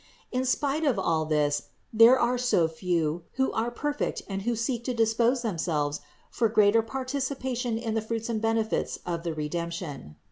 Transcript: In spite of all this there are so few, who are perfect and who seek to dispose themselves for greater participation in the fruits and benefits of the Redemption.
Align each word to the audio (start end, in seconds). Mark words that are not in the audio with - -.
In 0.31 0.45
spite 0.45 0.83
of 0.83 0.97
all 0.97 1.25
this 1.25 1.69
there 1.93 2.17
are 2.17 2.39
so 2.39 2.67
few, 2.67 3.25
who 3.33 3.51
are 3.51 3.69
perfect 3.69 4.23
and 4.27 4.41
who 4.41 4.55
seek 4.55 4.83
to 4.85 4.95
dispose 4.95 5.43
themselves 5.43 5.99
for 6.31 6.49
greater 6.49 6.81
participation 6.81 7.77
in 7.77 7.93
the 7.93 8.01
fruits 8.01 8.27
and 8.27 8.41
benefits 8.41 8.97
of 9.05 9.21
the 9.21 9.35
Redemption. 9.35 10.15